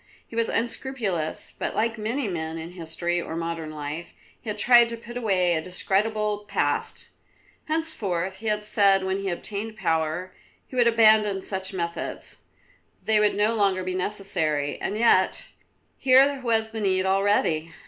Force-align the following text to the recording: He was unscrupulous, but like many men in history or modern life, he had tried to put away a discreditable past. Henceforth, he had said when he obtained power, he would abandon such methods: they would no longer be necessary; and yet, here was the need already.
He 0.27 0.35
was 0.35 0.49
unscrupulous, 0.49 1.53
but 1.59 1.75
like 1.75 1.99
many 1.99 2.27
men 2.27 2.57
in 2.57 2.71
history 2.71 3.21
or 3.21 3.35
modern 3.35 3.69
life, 3.69 4.13
he 4.41 4.49
had 4.49 4.57
tried 4.57 4.89
to 4.89 4.97
put 4.97 5.15
away 5.15 5.53
a 5.53 5.61
discreditable 5.61 6.45
past. 6.47 7.09
Henceforth, 7.65 8.37
he 8.37 8.47
had 8.47 8.63
said 8.63 9.03
when 9.03 9.19
he 9.19 9.29
obtained 9.29 9.77
power, 9.77 10.33
he 10.65 10.75
would 10.75 10.87
abandon 10.87 11.43
such 11.43 11.71
methods: 11.71 12.37
they 13.03 13.19
would 13.19 13.35
no 13.35 13.53
longer 13.53 13.83
be 13.83 13.93
necessary; 13.93 14.81
and 14.81 14.97
yet, 14.97 15.49
here 15.99 16.41
was 16.41 16.71
the 16.71 16.81
need 16.81 17.05
already. 17.05 17.71